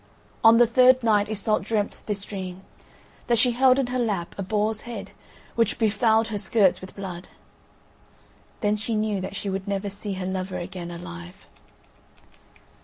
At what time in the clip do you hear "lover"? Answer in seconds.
10.25-10.57